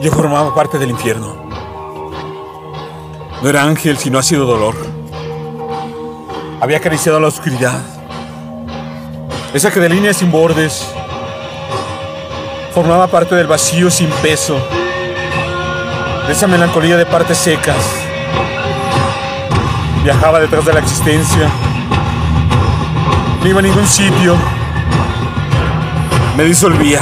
[0.00, 1.36] Yo formaba parte del infierno.
[3.42, 4.74] No era ángel, sino ha sido dolor.
[6.60, 7.80] Había acariciado la oscuridad.
[9.52, 10.84] Esa que de líneas sin bordes
[12.72, 14.58] formaba parte del vacío sin peso.
[16.26, 17.76] De esa melancolía de partes secas.
[20.02, 21.48] Viajaba detrás de la existencia.
[23.40, 24.34] No iba a ningún sitio.
[26.36, 27.00] Me disolvía.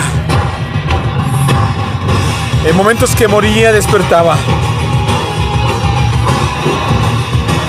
[2.65, 4.37] En momentos que moría despertaba.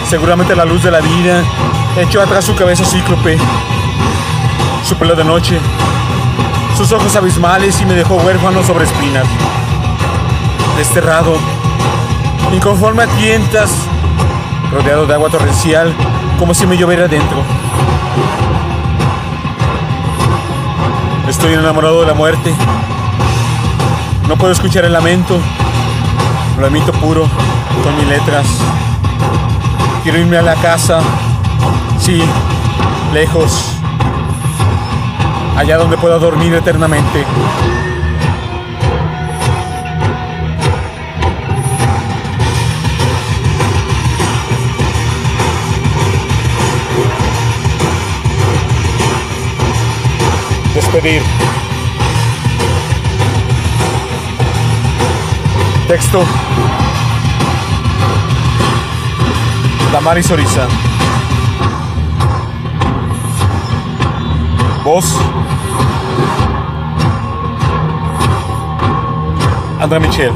[0.07, 1.43] Seguramente la luz de la vida
[1.97, 3.37] echó atrás su cabeza cíclope,
[4.87, 5.57] su pelo de noche,
[6.77, 9.25] sus ojos abismales y me dejó huérfano sobre espinas.
[10.77, 11.37] Desterrado,
[12.53, 13.71] inconforme a tientas,
[14.71, 15.91] rodeado de agua torrencial,
[16.37, 17.37] como si me lloviera dentro.
[21.27, 22.53] Estoy enamorado de la muerte.
[24.33, 25.39] No puedo escuchar el lamento.
[26.59, 27.29] Lo emito puro
[27.83, 28.47] con mis letras.
[30.01, 31.01] Quiero irme a la casa.
[31.99, 32.19] Sí,
[33.13, 33.75] lejos.
[35.55, 37.23] Allá donde pueda dormir eternamente.
[50.73, 51.21] Despedir.
[55.93, 56.25] texto
[59.91, 60.67] da Mari Sorisa.
[64.83, 65.05] Voz
[69.79, 70.33] Andrea Michel.